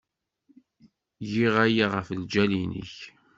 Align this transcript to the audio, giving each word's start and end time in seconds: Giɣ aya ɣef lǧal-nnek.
Giɣ 1.31 1.55
aya 1.65 1.85
ɣef 1.95 2.07
lǧal-nnek. 2.21 2.95